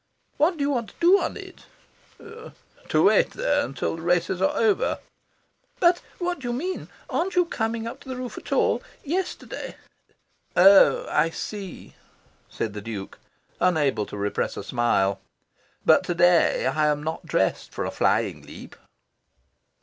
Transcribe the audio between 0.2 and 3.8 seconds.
"What do you want to do on it?" "To wait there